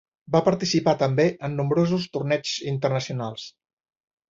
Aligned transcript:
Va 0.35 0.39
participar 0.45 0.95
també 1.01 1.25
en 1.49 1.59
nombrosos 1.59 2.09
torneigs 2.17 2.57
internacionals. 2.75 3.49